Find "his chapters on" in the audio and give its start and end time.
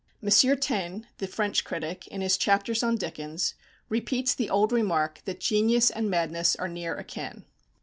2.21-2.95